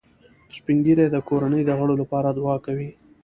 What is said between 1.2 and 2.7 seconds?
کورنۍ د غړو لپاره دعا